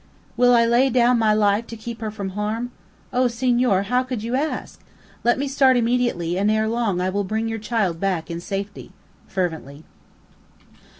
"Will 0.35 0.51
I 0.55 0.65
lay 0.65 0.89
down 0.89 1.19
my 1.19 1.31
life 1.31 1.67
to 1.67 1.77
keep 1.77 2.01
her 2.01 2.09
from 2.09 2.29
harm! 2.29 2.71
Oh, 3.13 3.27
senor, 3.27 3.83
how 3.83 4.01
can 4.01 4.19
you 4.19 4.33
ask? 4.33 4.79
Let 5.23 5.37
me 5.37 5.47
start 5.47 5.77
immediately, 5.77 6.39
and 6.39 6.49
ere 6.49 6.67
long 6.67 6.99
I 6.99 7.09
will 7.11 7.23
bring 7.23 7.47
your 7.47 7.59
child 7.59 7.99
back 7.99 8.31
in 8.31 8.39
safety," 8.39 8.91
fervently. 9.27 9.83